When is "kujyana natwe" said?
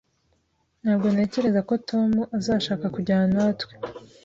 2.95-3.73